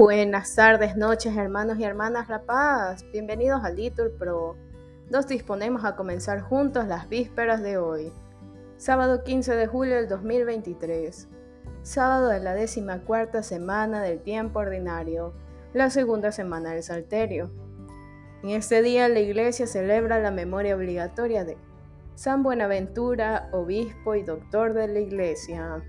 Buenas 0.00 0.54
tardes, 0.54 0.96
noches, 0.96 1.36
hermanos 1.36 1.78
y 1.78 1.84
hermanas 1.84 2.30
La 2.30 2.40
Paz. 2.40 3.04
Bienvenidos 3.12 3.62
a 3.62 3.68
Litur 3.68 4.10
Pro. 4.16 4.56
Nos 5.10 5.26
disponemos 5.26 5.84
a 5.84 5.94
comenzar 5.94 6.40
juntos 6.40 6.86
las 6.86 7.10
vísperas 7.10 7.62
de 7.62 7.76
hoy, 7.76 8.10
sábado 8.78 9.22
15 9.22 9.54
de 9.56 9.66
julio 9.66 9.96
del 9.96 10.08
2023, 10.08 11.28
sábado 11.82 12.28
de 12.28 12.40
la 12.40 12.54
décima 12.54 13.00
cuarta 13.00 13.42
semana 13.42 14.00
del 14.00 14.22
tiempo 14.22 14.60
ordinario, 14.60 15.34
la 15.74 15.90
segunda 15.90 16.32
semana 16.32 16.70
del 16.70 16.82
Salterio. 16.82 17.50
En 18.42 18.48
este 18.48 18.80
día 18.80 19.06
la 19.06 19.20
Iglesia 19.20 19.66
celebra 19.66 20.18
la 20.18 20.30
memoria 20.30 20.76
obligatoria 20.76 21.44
de 21.44 21.58
San 22.14 22.42
Buenaventura, 22.42 23.50
obispo 23.52 24.14
y 24.14 24.22
doctor 24.22 24.72
de 24.72 24.88
la 24.88 25.00
Iglesia. 25.00 25.84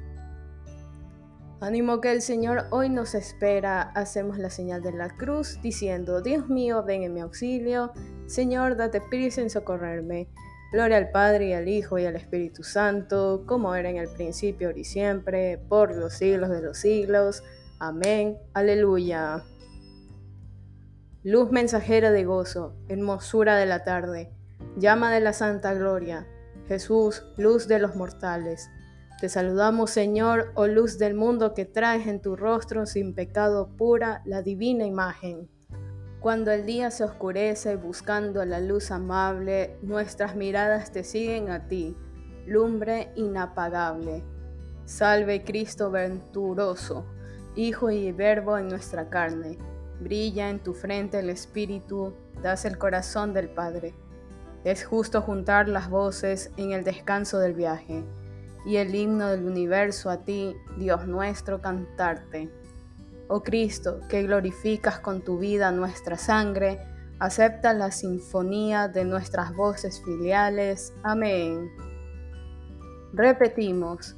Ánimo 1.62 2.02
que 2.02 2.12
el 2.12 2.24
Señor 2.24 2.66
hoy 2.72 2.90
nos 2.90 3.14
espera. 3.14 3.82
Hacemos 3.94 4.40
la 4.40 4.50
señal 4.50 4.82
de 4.82 4.94
la 4.94 5.10
cruz 5.16 5.62
diciendo, 5.62 6.20
Dios 6.20 6.50
mío, 6.50 6.84
ven 6.84 7.04
en 7.04 7.14
mi 7.14 7.20
auxilio. 7.20 7.92
Señor, 8.26 8.78
date 8.78 9.00
prisa 9.00 9.42
en 9.42 9.52
socorrerme. 9.52 10.28
Gloria 10.74 10.98
al 10.98 11.12
Padre 11.12 11.50
y 11.50 11.54
al 11.54 11.68
Hijo 11.68 12.00
y 12.00 12.06
al 12.08 12.16
Espíritu 12.16 12.64
Santo, 12.64 13.44
como 13.46 13.76
era 13.76 13.92
en 13.92 13.98
el 13.98 14.10
principio, 14.10 14.70
ahora 14.70 14.80
y 14.80 14.86
siempre, 14.86 15.60
por 15.70 15.96
los 15.96 16.14
siglos 16.14 16.50
de 16.50 16.64
los 16.64 16.80
siglos. 16.80 17.44
Amén. 17.80 18.40
Aleluya. 18.56 19.44
Luz 21.22 21.52
mensajera 21.52 22.10
de 22.10 22.26
gozo, 22.26 22.76
hermosura 22.90 23.56
de 23.56 23.68
la 23.68 23.84
tarde, 23.84 24.32
llama 24.78 25.14
de 25.14 25.20
la 25.20 25.34
santa 25.34 25.76
gloria. 25.76 26.26
Jesús, 26.68 27.24
luz 27.38 27.68
de 27.68 27.78
los 27.78 27.96
mortales 27.96 28.68
te 29.22 29.30
saludamos, 29.30 29.92
Señor, 29.92 30.52
oh 30.56 30.66
luz 30.66 30.98
del 30.98 31.14
mundo 31.14 31.54
que 31.54 31.66
traes 31.66 32.08
en 32.08 32.24
tu 32.24 32.36
rostro 32.36 32.88
sin 32.88 33.14
pecado 33.14 33.70
pura 33.78 34.24
la 34.26 34.42
divina 34.42 34.84
imagen. 34.84 35.48
Cuando 36.20 36.50
el 36.50 36.66
día 36.66 36.90
se 36.90 37.04
oscurece 37.04 37.76
buscando 37.76 38.44
la 38.46 38.60
luz 38.60 38.90
amable, 38.90 39.78
nuestras 39.84 40.36
miradas 40.36 40.92
te 40.92 41.04
siguen 41.04 41.52
a 41.52 41.68
ti, 41.68 41.96
lumbre 42.48 43.12
inapagable. 43.16 44.24
Salve 44.86 45.44
Cristo 45.44 45.92
venturoso, 45.92 47.06
Hijo 47.56 47.92
y 47.92 48.12
Verbo 48.12 48.58
en 48.58 48.70
nuestra 48.70 49.08
carne. 49.12 49.60
Brilla 50.00 50.50
en 50.50 50.64
tu 50.64 50.74
frente 50.74 51.20
el 51.20 51.30
Espíritu, 51.30 52.16
das 52.42 52.66
el 52.66 52.80
corazón 52.80 53.36
del 53.36 53.50
Padre. 53.50 53.94
Es 54.64 54.84
justo 54.84 55.22
juntar 55.22 55.70
las 55.70 55.92
voces 55.92 56.50
en 56.58 56.72
el 56.72 56.84
descanso 56.84 57.38
del 57.38 57.54
viaje 57.54 58.04
y 58.66 58.78
el 58.78 58.94
himno 58.94 59.30
del 59.30 59.46
universo 59.46 60.10
a 60.10 60.24
ti, 60.24 60.56
Dios 60.78 61.08
nuestro, 61.08 61.62
cantarte. 61.62 62.50
Oh 63.28 63.42
Cristo, 63.44 64.02
que 64.10 64.24
glorificas 64.24 65.00
con 65.00 65.22
tu 65.22 65.38
vida 65.40 65.72
nuestra 65.72 66.18
sangre, 66.18 66.80
acepta 67.20 67.74
la 67.74 67.92
sinfonía 67.92 68.88
de 68.88 69.06
nuestras 69.06 69.56
voces 69.56 70.02
filiales. 70.04 70.94
Amén. 71.04 71.72
Repetimos, 73.14 74.16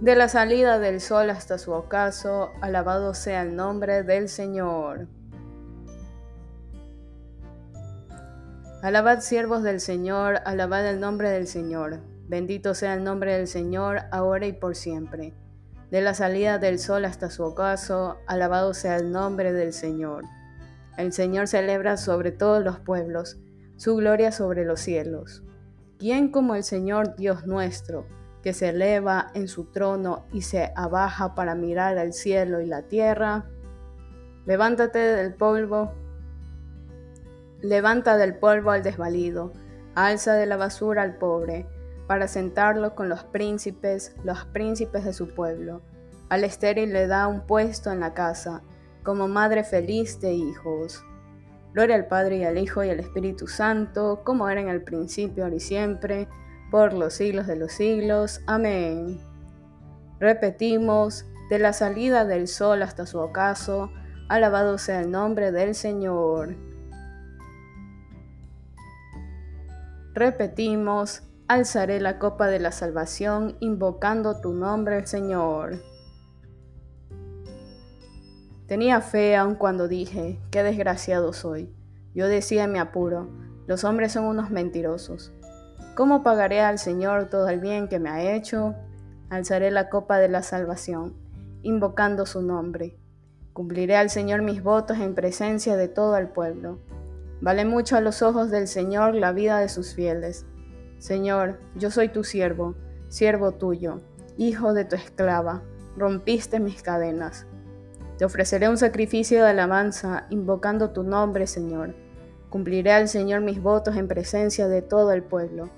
de 0.00 0.16
la 0.16 0.28
salida 0.28 0.78
del 0.78 1.00
sol 1.00 1.30
hasta 1.30 1.58
su 1.58 1.72
ocaso, 1.72 2.50
alabado 2.60 3.14
sea 3.14 3.42
el 3.42 3.56
nombre 3.56 4.02
del 4.02 4.28
Señor. 4.28 5.08
Alabad 8.82 9.20
siervos 9.20 9.62
del 9.62 9.80
Señor, 9.80 10.40
alabad 10.44 10.86
el 10.86 11.00
nombre 11.00 11.30
del 11.30 11.46
Señor. 11.46 12.00
Bendito 12.34 12.74
sea 12.74 12.94
el 12.94 13.04
nombre 13.04 13.36
del 13.36 13.46
Señor, 13.46 14.06
ahora 14.10 14.44
y 14.48 14.52
por 14.52 14.74
siempre. 14.74 15.32
De 15.92 16.00
la 16.00 16.14
salida 16.14 16.58
del 16.58 16.80
sol 16.80 17.04
hasta 17.04 17.30
su 17.30 17.44
ocaso, 17.44 18.16
alabado 18.26 18.74
sea 18.74 18.96
el 18.96 19.12
nombre 19.12 19.52
del 19.52 19.72
Señor. 19.72 20.24
El 20.98 21.12
Señor 21.12 21.46
celebra 21.46 21.96
sobre 21.96 22.32
todos 22.32 22.64
los 22.64 22.80
pueblos, 22.80 23.38
su 23.76 23.94
gloria 23.94 24.32
sobre 24.32 24.64
los 24.64 24.80
cielos. 24.80 25.44
¿Quién 25.96 26.32
como 26.32 26.56
el 26.56 26.64
Señor 26.64 27.14
Dios 27.14 27.46
nuestro, 27.46 28.04
que 28.42 28.52
se 28.52 28.70
eleva 28.70 29.28
en 29.34 29.46
su 29.46 29.66
trono 29.66 30.24
y 30.32 30.42
se 30.42 30.72
abaja 30.74 31.36
para 31.36 31.54
mirar 31.54 31.98
al 31.98 32.12
cielo 32.12 32.60
y 32.60 32.66
la 32.66 32.82
tierra? 32.82 33.44
Levántate 34.44 34.98
del 34.98 35.34
polvo, 35.34 35.92
levanta 37.62 38.16
del 38.16 38.36
polvo 38.36 38.72
al 38.72 38.82
desvalido, 38.82 39.52
alza 39.94 40.34
de 40.34 40.46
la 40.46 40.56
basura 40.56 41.02
al 41.02 41.16
pobre, 41.16 41.68
para 42.06 42.28
sentarlo 42.28 42.94
con 42.94 43.08
los 43.08 43.24
príncipes, 43.24 44.14
los 44.24 44.44
príncipes 44.46 45.04
de 45.04 45.12
su 45.12 45.28
pueblo. 45.34 45.82
Al 46.28 46.44
estéril 46.44 46.92
le 46.92 47.06
da 47.06 47.26
un 47.28 47.46
puesto 47.46 47.90
en 47.90 48.00
la 48.00 48.14
casa, 48.14 48.62
como 49.02 49.28
madre 49.28 49.64
feliz 49.64 50.20
de 50.20 50.32
hijos. 50.32 51.04
Gloria 51.72 51.96
al 51.96 52.06
Padre 52.06 52.38
y 52.38 52.44
al 52.44 52.56
Hijo 52.56 52.84
y 52.84 52.90
al 52.90 53.00
Espíritu 53.00 53.46
Santo, 53.48 54.22
como 54.24 54.48
era 54.48 54.60
en 54.60 54.68
el 54.68 54.82
principio, 54.82 55.44
ahora 55.44 55.56
y 55.56 55.60
siempre, 55.60 56.28
por 56.70 56.92
los 56.92 57.14
siglos 57.14 57.46
de 57.46 57.56
los 57.56 57.72
siglos. 57.72 58.40
Amén. 58.46 59.18
Repetimos, 60.20 61.26
de 61.50 61.58
la 61.58 61.72
salida 61.72 62.24
del 62.24 62.48
sol 62.48 62.82
hasta 62.82 63.06
su 63.06 63.18
ocaso, 63.18 63.90
alabado 64.28 64.78
sea 64.78 65.00
el 65.00 65.10
nombre 65.10 65.52
del 65.52 65.74
Señor. 65.74 66.56
Repetimos, 70.14 71.22
alzaré 71.46 72.00
la 72.00 72.18
copa 72.18 72.48
de 72.48 72.58
la 72.58 72.72
salvación 72.72 73.56
invocando 73.60 74.40
tu 74.40 74.54
nombre, 74.54 75.06
Señor. 75.06 75.78
Tenía 78.66 79.02
fe 79.02 79.36
aun 79.36 79.54
cuando 79.54 79.86
dije, 79.86 80.40
qué 80.50 80.62
desgraciado 80.62 81.34
soy. 81.34 81.70
Yo 82.14 82.28
decía 82.28 82.64
en 82.64 82.72
mi 82.72 82.78
apuro, 82.78 83.28
los 83.66 83.84
hombres 83.84 84.12
son 84.12 84.24
unos 84.24 84.50
mentirosos. 84.50 85.32
¿Cómo 85.94 86.22
pagaré 86.22 86.60
al 86.60 86.78
Señor 86.78 87.28
todo 87.28 87.48
el 87.48 87.60
bien 87.60 87.88
que 87.88 87.98
me 87.98 88.08
ha 88.08 88.34
hecho? 88.34 88.74
Alzaré 89.28 89.70
la 89.70 89.90
copa 89.90 90.18
de 90.18 90.28
la 90.28 90.42
salvación, 90.42 91.14
invocando 91.62 92.24
su 92.24 92.40
nombre. 92.40 92.96
Cumpliré 93.52 93.96
al 93.96 94.08
Señor 94.08 94.42
mis 94.42 94.62
votos 94.62 94.98
en 94.98 95.14
presencia 95.14 95.76
de 95.76 95.88
todo 95.88 96.16
el 96.16 96.28
pueblo. 96.28 96.78
Vale 97.42 97.64
mucho 97.66 97.96
a 97.96 98.00
los 98.00 98.22
ojos 98.22 98.50
del 98.50 98.66
Señor 98.66 99.14
la 99.14 99.32
vida 99.32 99.58
de 99.58 99.68
sus 99.68 99.94
fieles 99.94 100.46
Señor, 101.04 101.58
yo 101.74 101.90
soy 101.90 102.08
tu 102.08 102.24
siervo, 102.24 102.74
siervo 103.10 103.52
tuyo, 103.52 104.00
hijo 104.38 104.72
de 104.72 104.86
tu 104.86 104.96
esclava, 104.96 105.62
rompiste 105.98 106.60
mis 106.60 106.80
cadenas. 106.80 107.44
Te 108.16 108.24
ofreceré 108.24 108.70
un 108.70 108.78
sacrificio 108.78 109.42
de 109.42 109.50
alabanza, 109.50 110.26
invocando 110.30 110.92
tu 110.92 111.02
nombre, 111.02 111.46
Señor. 111.46 111.94
Cumpliré 112.48 112.92
al 112.92 113.08
Señor 113.10 113.42
mis 113.42 113.60
votos 113.60 113.96
en 113.96 114.08
presencia 114.08 114.66
de 114.66 114.80
todo 114.80 115.12
el 115.12 115.22
pueblo, 115.22 115.68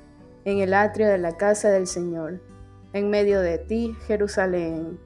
en 0.44 0.58
el 0.58 0.72
atrio 0.72 1.08
de 1.08 1.18
la 1.18 1.36
casa 1.36 1.70
del 1.70 1.88
Señor, 1.88 2.40
en 2.92 3.10
medio 3.10 3.40
de 3.40 3.58
ti, 3.58 3.96
Jerusalén. 4.06 5.00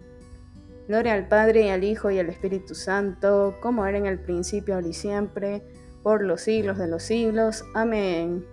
Gloria 0.86 1.14
al 1.14 1.28
Padre 1.28 1.62
y 1.62 1.70
al 1.70 1.82
Hijo 1.82 2.10
y 2.10 2.18
al 2.18 2.28
Espíritu 2.28 2.74
Santo, 2.74 3.56
como 3.62 3.86
era 3.86 3.96
en 3.96 4.04
el 4.04 4.20
principio, 4.20 4.74
ahora 4.74 4.88
y 4.88 4.92
siempre, 4.92 5.62
por 6.02 6.22
los 6.22 6.42
siglos 6.42 6.76
de 6.76 6.88
los 6.88 7.04
siglos. 7.04 7.64
Amén. 7.72 8.44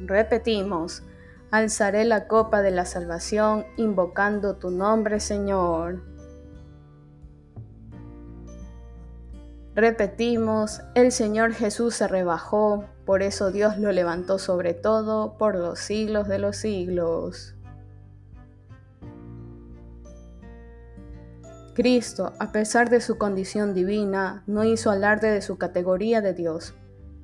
Repetimos, 0.00 1.02
alzaré 1.50 2.04
la 2.04 2.26
copa 2.28 2.62
de 2.62 2.70
la 2.70 2.84
salvación 2.84 3.64
invocando 3.76 4.56
tu 4.56 4.70
nombre, 4.70 5.20
Señor. 5.20 6.02
Repetimos, 9.74 10.80
el 10.94 11.12
Señor 11.12 11.52
Jesús 11.52 11.94
se 11.94 12.08
rebajó, 12.08 12.84
por 13.04 13.22
eso 13.22 13.50
Dios 13.50 13.78
lo 13.78 13.92
levantó 13.92 14.38
sobre 14.38 14.74
todo 14.74 15.36
por 15.36 15.54
los 15.54 15.78
siglos 15.78 16.28
de 16.28 16.38
los 16.38 16.56
siglos. 16.56 17.54
Cristo, 21.74 22.32
a 22.38 22.52
pesar 22.52 22.88
de 22.88 23.02
su 23.02 23.18
condición 23.18 23.74
divina, 23.74 24.42
no 24.46 24.64
hizo 24.64 24.90
alarde 24.90 25.30
de 25.30 25.42
su 25.42 25.58
categoría 25.58 26.22
de 26.22 26.32
Dios. 26.32 26.74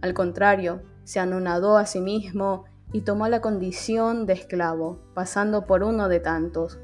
Al 0.03 0.13
contrario, 0.13 0.83
se 1.05 1.21
anonadó 1.21 1.77
a 1.77 1.87
sí 1.87 2.01
mismo 2.01 2.65
y 2.93 3.03
tomó 3.03 3.29
la 3.29 3.41
condición 3.41 4.27
de 4.27 4.35
esclavo, 4.35 4.99
pasando 5.15 5.67
por 5.67 5.83
uno 5.83 6.09
de 6.09 6.21
tantos. 6.21 6.79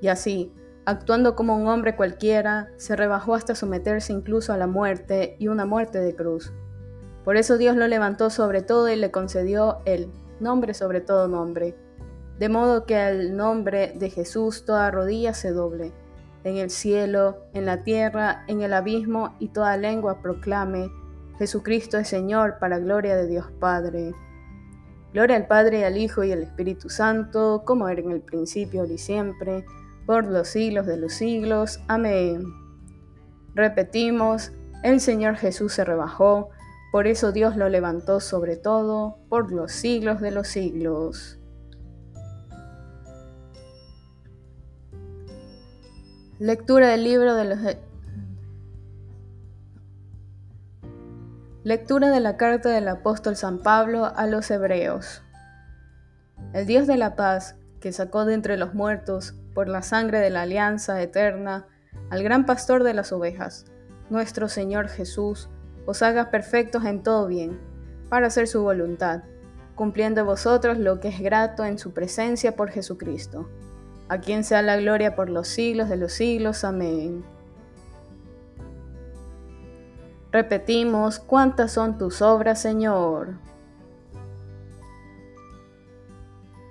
Y 0.00 0.08
así, 0.08 0.52
actuando 0.84 1.36
como 1.36 1.56
un 1.56 1.68
hombre 1.68 1.96
cualquiera, 1.96 2.70
se 2.76 2.96
rebajó 2.96 3.34
hasta 3.34 3.54
someterse 3.54 4.12
incluso 4.12 4.52
a 4.52 4.56
la 4.56 4.66
muerte 4.66 5.36
y 5.38 5.48
una 5.48 5.64
muerte 5.64 6.00
de 6.00 6.14
cruz. 6.14 6.52
Por 7.24 7.36
eso 7.36 7.58
Dios 7.58 7.76
lo 7.76 7.86
levantó 7.86 8.30
sobre 8.30 8.62
todo 8.62 8.88
y 8.88 8.96
le 8.96 9.10
concedió 9.10 9.78
el 9.84 10.10
nombre 10.40 10.74
sobre 10.74 11.00
todo 11.00 11.28
nombre, 11.28 11.76
de 12.38 12.48
modo 12.48 12.86
que 12.86 12.96
al 12.96 13.36
nombre 13.36 13.92
de 13.96 14.10
Jesús 14.10 14.64
toda 14.64 14.90
rodilla 14.90 15.34
se 15.34 15.52
doble, 15.52 15.92
en 16.44 16.56
el 16.56 16.70
cielo, 16.70 17.38
en 17.52 17.66
la 17.66 17.82
tierra, 17.82 18.44
en 18.46 18.62
el 18.62 18.72
abismo, 18.72 19.34
y 19.40 19.48
toda 19.48 19.76
lengua 19.76 20.22
proclame 20.22 20.90
Jesucristo 21.38 21.98
es 21.98 22.08
Señor 22.08 22.58
para 22.58 22.78
gloria 22.78 23.16
de 23.16 23.28
Dios 23.28 23.46
Padre. 23.60 24.12
Gloria 25.12 25.36
al 25.36 25.46
Padre, 25.46 25.84
al 25.84 25.96
Hijo 25.96 26.24
y 26.24 26.32
al 26.32 26.42
Espíritu 26.42 26.90
Santo, 26.90 27.62
como 27.64 27.88
era 27.88 28.00
en 28.00 28.10
el 28.10 28.20
principio, 28.20 28.84
y 28.84 28.98
siempre, 28.98 29.64
por 30.04 30.26
los 30.26 30.48
siglos 30.48 30.86
de 30.86 30.96
los 30.96 31.12
siglos. 31.12 31.80
Amén. 31.86 32.42
Repetimos, 33.54 34.52
el 34.82 35.00
Señor 35.00 35.36
Jesús 35.36 35.72
se 35.72 35.84
rebajó, 35.84 36.50
por 36.90 37.06
eso 37.06 37.32
Dios 37.32 37.56
lo 37.56 37.68
levantó 37.68 38.20
sobre 38.20 38.56
todo 38.56 39.18
por 39.28 39.52
los 39.52 39.72
siglos 39.72 40.20
de 40.20 40.30
los 40.30 40.48
siglos. 40.48 41.38
Lectura 46.38 46.88
del 46.88 47.04
libro 47.04 47.34
de 47.34 47.44
los... 47.44 47.58
Lectura 51.68 52.08
de 52.08 52.20
la 52.20 52.38
carta 52.38 52.70
del 52.70 52.88
apóstol 52.88 53.36
San 53.36 53.58
Pablo 53.58 54.06
a 54.16 54.26
los 54.26 54.50
Hebreos. 54.50 55.22
El 56.54 56.64
Dios 56.64 56.86
de 56.86 56.96
la 56.96 57.14
paz, 57.14 57.56
que 57.78 57.92
sacó 57.92 58.24
de 58.24 58.32
entre 58.32 58.56
los 58.56 58.72
muertos, 58.72 59.34
por 59.52 59.68
la 59.68 59.82
sangre 59.82 60.18
de 60.18 60.30
la 60.30 60.40
alianza 60.40 61.02
eterna, 61.02 61.66
al 62.08 62.22
gran 62.22 62.46
pastor 62.46 62.84
de 62.84 62.94
las 62.94 63.12
ovejas, 63.12 63.66
nuestro 64.08 64.48
Señor 64.48 64.88
Jesús, 64.88 65.50
os 65.84 66.00
haga 66.00 66.30
perfectos 66.30 66.86
en 66.86 67.02
todo 67.02 67.26
bien, 67.26 67.60
para 68.08 68.28
hacer 68.28 68.48
su 68.48 68.62
voluntad, 68.62 69.24
cumpliendo 69.74 70.24
vosotros 70.24 70.78
lo 70.78 71.00
que 71.00 71.08
es 71.08 71.20
grato 71.20 71.66
en 71.66 71.78
su 71.78 71.92
presencia 71.92 72.56
por 72.56 72.70
Jesucristo, 72.70 73.46
a 74.08 74.20
quien 74.20 74.42
sea 74.42 74.62
la 74.62 74.78
gloria 74.78 75.14
por 75.14 75.28
los 75.28 75.48
siglos 75.48 75.90
de 75.90 75.98
los 75.98 76.14
siglos. 76.14 76.64
Amén. 76.64 77.26
Repetimos, 80.30 81.18
¿cuántas 81.18 81.72
son 81.72 81.98
tus 81.98 82.22
obras, 82.22 82.60
Señor? 82.60 83.48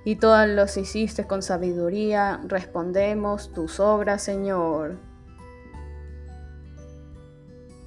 y 0.07 0.15
todas 0.15 0.47
los 0.47 0.77
hiciste 0.77 1.27
con 1.27 1.41
sabiduría, 1.41 2.39
respondemos 2.47 3.51
tus 3.51 3.81
obras, 3.81 4.23
Señor. 4.23 4.95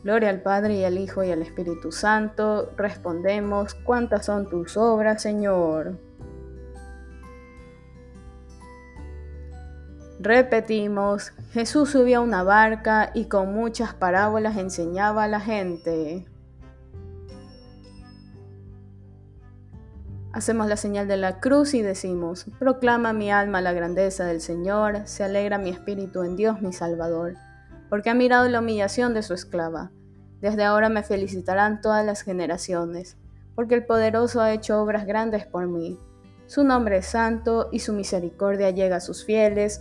Gloria 0.05 0.28
al 0.28 0.43
Padre 0.43 0.75
y 0.75 0.84
al 0.84 0.99
Hijo 0.99 1.25
y 1.25 1.31
al 1.31 1.40
Espíritu 1.40 1.93
Santo, 1.93 2.75
respondemos, 2.76 3.73
¿cuántas 3.73 4.26
son 4.26 4.50
tus 4.50 4.76
obras, 4.76 5.23
Señor? 5.23 5.96
Repetimos, 10.22 11.32
Jesús 11.52 11.93
subió 11.93 12.19
a 12.19 12.20
una 12.20 12.43
barca 12.43 13.11
y 13.14 13.25
con 13.25 13.55
muchas 13.55 13.94
parábolas 13.94 14.58
enseñaba 14.58 15.25
a 15.25 15.28
la 15.28 15.40
gente. 15.40 16.26
Hacemos 20.34 20.67
la 20.69 20.76
señal 20.76 21.08
de 21.08 21.17
la 21.17 21.40
cruz 21.40 21.72
y 21.72 21.81
decimos, 21.81 22.44
proclama 22.58 23.14
mi 23.14 23.32
alma 23.32 23.62
la 23.62 23.72
grandeza 23.72 24.26
del 24.26 24.43
Señor, 24.43 25.06
se 25.06 25.25
alegra 25.25 25.56
mi 25.56 25.70
espíritu 25.70 26.23
en 26.23 26.37
Dios 26.37 26.61
mi 26.61 26.75
Salvador, 26.75 27.37
porque 27.88 28.11
ha 28.11 28.14
mirado 28.14 28.46
la 28.50 28.58
humillación 28.58 29.14
de 29.14 29.23
su 29.23 29.32
esclava. 29.32 29.90
Desde 30.43 30.64
ahora 30.64 30.90
me 30.90 31.02
felicitarán 31.02 31.81
todas 31.81 32.05
las 32.05 32.20
generaciones, 32.20 33.16
porque 33.55 33.75
el 33.75 33.87
poderoso 33.87 34.43
ha 34.43 34.52
hecho 34.52 34.82
obras 34.82 35.06
grandes 35.06 35.46
por 35.46 35.66
mí. 35.66 35.99
Su 36.46 36.62
nombre 36.62 36.99
es 36.99 37.06
santo 37.06 37.70
y 37.73 37.78
su 37.78 37.94
misericordia 37.94 38.69
llega 38.69 38.96
a 38.96 39.00
sus 39.00 39.25
fieles 39.25 39.81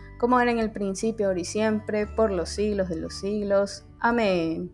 como 0.21 0.39
era 0.39 0.51
en 0.51 0.59
el 0.59 0.69
principio, 0.69 1.29
ahora 1.29 1.39
y 1.39 1.45
siempre, 1.45 2.05
por 2.05 2.29
los 2.29 2.49
siglos 2.49 2.89
de 2.89 2.95
los 2.95 3.15
siglos. 3.15 3.85
Amén. 3.99 4.71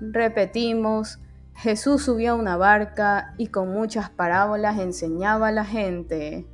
Repetimos, 0.00 1.18
Jesús 1.52 2.04
subió 2.04 2.32
a 2.32 2.36
una 2.36 2.56
barca 2.56 3.34
y 3.36 3.48
con 3.48 3.70
muchas 3.70 4.08
parábolas 4.08 4.78
enseñaba 4.78 5.48
a 5.48 5.52
la 5.52 5.66
gente. 5.66 6.46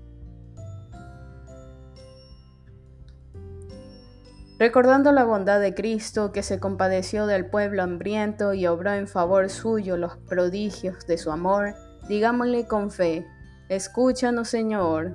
Recordando 4.58 5.12
la 5.12 5.22
bondad 5.22 5.60
de 5.60 5.72
Cristo 5.72 6.32
que 6.32 6.42
se 6.42 6.58
compadeció 6.58 7.26
del 7.28 7.46
pueblo 7.46 7.84
hambriento 7.84 8.52
y 8.52 8.66
obró 8.66 8.94
en 8.94 9.06
favor 9.06 9.48
suyo 9.48 9.96
los 9.96 10.16
prodigios 10.16 11.06
de 11.06 11.18
su 11.18 11.30
amor, 11.30 11.76
digámosle 12.08 12.66
con 12.66 12.90
fe, 12.90 13.24
escúchanos 13.68 14.48
Señor. 14.48 15.14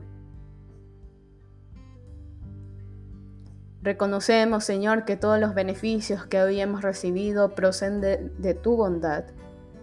Reconocemos, 3.87 4.65
Señor, 4.65 5.05
que 5.05 5.15
todos 5.15 5.39
los 5.39 5.55
beneficios 5.55 6.25
que 6.25 6.41
hoy 6.41 6.59
hemos 6.59 6.81
recibido 6.81 7.55
proceden 7.55 8.01
de, 8.01 8.53
tu 8.53 8.75
bondad. 8.75 9.23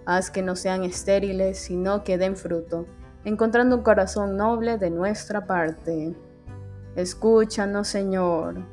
Haz 0.05 0.31
que 0.31 0.43
no 0.43 0.57
sean 0.57 0.85
estériles, 0.85 1.59
sino 1.59 2.05
que 2.05 2.19
den 2.19 2.37
fruto, 2.37 2.85
encontrando 3.25 3.77
un 3.77 3.83
corazón 3.83 4.37
noble 4.37 4.77
de 4.77 4.91
nuestra 4.91 5.47
parte. 5.47 6.15
Escúchanos, 6.97 7.89
Señor. 7.89 8.67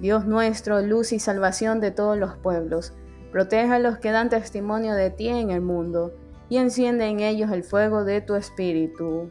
Dios 0.00 0.26
nuestro, 0.26 0.82
luz 0.82 1.12
y 1.12 1.20
salvación 1.20 1.78
de 1.78 1.92
todos 1.92 2.18
los 2.18 2.34
pueblos, 2.38 2.94
protege 3.30 3.74
a 3.74 3.78
los 3.78 3.98
que 3.98 4.10
dan 4.10 4.30
testimonio 4.30 4.94
de 4.94 5.10
ti 5.10 5.28
en 5.28 5.52
el 5.52 5.60
mundo, 5.60 6.12
y 6.48 6.56
enciende 6.56 7.06
en 7.06 7.20
ellos 7.20 7.52
el 7.52 7.62
fuego 7.62 8.02
de 8.02 8.20
tu 8.20 8.34
espíritu. 8.34 9.30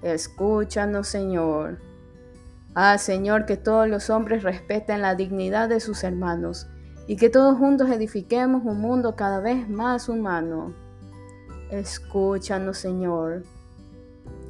Escúchanos, 0.00 1.08
Señor. 1.08 1.87
Ah, 2.74 2.98
Señor, 2.98 3.46
que 3.46 3.56
todos 3.56 3.88
los 3.88 4.10
hombres 4.10 4.42
respeten 4.42 5.02
la 5.02 5.14
dignidad 5.14 5.68
de 5.68 5.80
sus 5.80 6.04
hermanos, 6.04 6.68
y 7.06 7.16
que 7.16 7.30
todos 7.30 7.56
juntos 7.58 7.90
edifiquemos 7.90 8.62
un 8.64 8.80
mundo 8.80 9.16
cada 9.16 9.40
vez 9.40 9.68
más 9.68 10.08
humano. 10.08 10.74
Escúchanos, 11.70 12.78
Señor. 12.78 13.42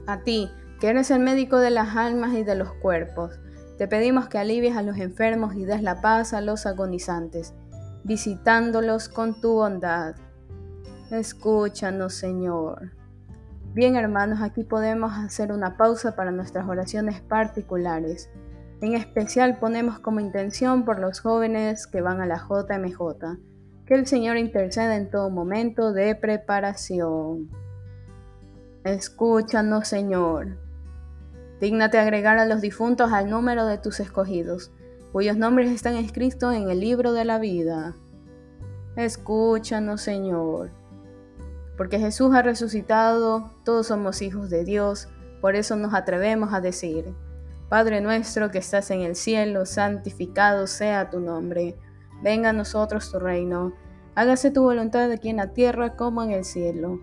A 0.06 0.22
ti, 0.22 0.50
que 0.80 0.88
eres 0.88 1.10
el 1.10 1.20
médico 1.20 1.58
de 1.58 1.70
las 1.70 1.96
almas 1.96 2.34
y 2.34 2.44
de 2.44 2.54
los 2.54 2.72
cuerpos, 2.72 3.38
te 3.78 3.86
pedimos 3.86 4.28
que 4.28 4.38
alivies 4.38 4.76
a 4.76 4.82
los 4.82 4.98
enfermos 4.98 5.54
y 5.54 5.64
des 5.64 5.82
la 5.82 6.00
paz 6.00 6.34
a 6.34 6.40
los 6.40 6.66
agonizantes, 6.66 7.54
visitándolos 8.02 9.08
con 9.08 9.40
tu 9.40 9.54
bondad. 9.54 10.16
Escúchanos, 11.10 12.14
Señor. 12.14 12.98
Bien, 13.75 13.96
hermanos, 13.96 14.40
aquí 14.40 14.64
podemos 14.64 15.12
hacer 15.12 15.52
una 15.52 15.76
pausa 15.76 16.16
para 16.16 16.30
nuestras 16.30 16.66
oraciones 16.66 17.20
particulares. 17.20 18.30
En 18.80 18.94
especial 18.94 19.58
ponemos 19.58 19.98
como 19.98 20.20
intención 20.20 20.84
por 20.84 20.98
los 20.98 21.20
jóvenes 21.20 21.87
que 21.87 22.00
van 22.00 22.20
a 22.20 22.26
la 22.26 22.37
JMJ. 22.37 23.38
Que 23.87 23.94
el 23.94 24.06
Señor 24.06 24.37
interceda 24.37 24.96
en 24.96 25.10
todo 25.10 25.30
momento 25.30 25.92
de 25.92 26.14
preparación. 26.14 27.50
Escúchanos, 28.84 29.88
Señor. 29.88 30.58
Dígnate 31.60 31.98
agregar 31.98 32.38
a 32.38 32.46
los 32.46 32.60
difuntos 32.60 33.12
al 33.12 33.28
número 33.28 33.66
de 33.66 33.78
tus 33.78 34.00
escogidos, 34.00 34.70
cuyos 35.12 35.37
nombres 35.37 35.70
están 35.70 35.96
escritos 35.96 36.54
en 36.54 36.70
el 36.70 36.80
libro 36.80 37.12
de 37.12 37.25
la 37.25 37.38
vida. 37.38 37.96
Escúchanos, 38.96 40.00
Señor. 40.00 40.70
Porque 41.78 41.99
Jesús 41.99 42.35
ha 42.35 42.42
resucitado, 42.42 43.50
todos 43.64 43.87
somos 43.87 44.20
hijos 44.20 44.50
de 44.50 44.64
Dios, 44.64 45.08
por 45.40 45.56
eso 45.56 45.76
nos 45.76 45.94
atrevemos 45.94 46.52
a 46.52 46.61
decir, 46.61 47.14
Padre 47.70 48.02
nuestro 48.02 48.50
que 48.50 48.58
estás 48.58 48.90
en 48.90 49.00
el 49.00 49.16
cielo, 49.16 49.64
santificado 49.64 50.66
sea 50.66 51.08
tu 51.08 51.20
nombre, 51.20 51.78
venga 52.23 52.50
a 52.50 52.52
nosotros 52.52 53.11
tu 53.11 53.18
reino, 53.18 53.73
hágase 54.14 54.50
tu 54.50 54.62
voluntad 54.62 55.11
aquí 55.11 55.30
en 55.30 55.37
la 55.37 55.54
tierra 55.54 55.97
como 55.97 56.23
en 56.23 56.32
el 56.32 56.44
cielo. 56.44 57.00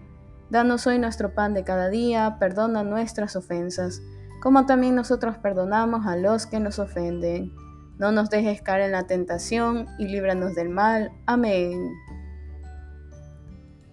Danos 0.52 0.86
hoy 0.86 1.00
nuestro 1.00 1.34
pan 1.34 1.56
de 1.56 1.64
cada 1.64 1.90
día, 1.90 2.38
perdona 2.40 2.84
nuestras 2.84 3.36
ofensas 3.36 4.02
como 4.46 4.68
también 4.68 4.94
nosotros 4.94 5.40
perdonamos 5.40 6.06
a 6.06 6.16
los 6.16 6.46
que 6.46 6.60
nos 6.60 6.78
ofenden. 6.78 7.52
No 7.98 8.12
nos 8.12 8.30
dejes 8.30 8.62
caer 8.62 8.82
en 8.84 8.92
la 8.92 9.08
tentación 9.08 9.88
y 9.98 10.08
líbranos 10.08 10.54
del 10.54 10.70
mal. 10.70 11.12
Amén. 11.26 11.80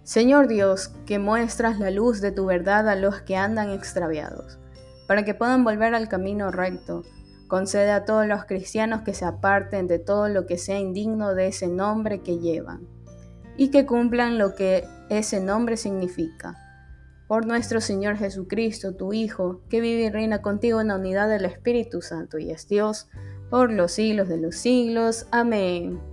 Señor 0.03 0.47
Dios, 0.47 0.93
que 1.05 1.19
muestras 1.19 1.79
la 1.79 1.91
luz 1.91 2.21
de 2.21 2.31
tu 2.31 2.45
verdad 2.45 2.89
a 2.89 2.95
los 2.95 3.21
que 3.21 3.35
andan 3.37 3.69
extraviados, 3.69 4.59
para 5.07 5.23
que 5.23 5.33
puedan 5.33 5.63
volver 5.63 5.95
al 5.95 6.09
camino 6.09 6.51
recto, 6.51 7.03
concede 7.47 7.91
a 7.91 8.05
todos 8.05 8.27
los 8.27 8.45
cristianos 8.45 9.01
que 9.01 9.13
se 9.13 9.25
aparten 9.25 9.87
de 9.87 9.99
todo 9.99 10.27
lo 10.27 10.45
que 10.45 10.57
sea 10.57 10.79
indigno 10.79 11.33
de 11.35 11.47
ese 11.47 11.67
nombre 11.67 12.21
que 12.21 12.39
llevan, 12.39 12.87
y 13.57 13.69
que 13.69 13.85
cumplan 13.85 14.37
lo 14.37 14.55
que 14.55 14.85
ese 15.09 15.39
nombre 15.39 15.77
significa 15.77 16.57
por 17.33 17.47
nuestro 17.47 17.81
Señor 17.81 18.17
Jesucristo, 18.17 18.93
tu 18.93 19.11
Hijo, 19.11 19.61
que 19.67 19.81
vive 19.81 20.03
y 20.03 20.09
reina 20.11 20.43
contigo 20.43 20.81
en 20.81 20.89
la 20.89 20.97
unidad 20.97 21.29
del 21.29 21.45
Espíritu 21.45 22.03
Santo 22.03 22.37
y 22.37 22.51
es 22.51 22.67
Dios, 22.67 23.09
por 23.49 23.71
los 23.71 23.93
siglos 23.93 24.27
de 24.29 24.37
los 24.37 24.55
siglos. 24.55 25.25
Amén. 25.31 26.12